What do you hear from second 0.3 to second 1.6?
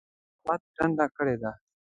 احمد ټنډه کړې ده.